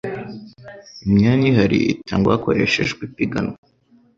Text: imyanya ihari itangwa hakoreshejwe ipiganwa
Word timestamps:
imyanya 1.05 1.45
ihari 1.51 1.79
itangwa 1.93 2.31
hakoreshejwe 2.35 3.01
ipiganwa 3.09 3.55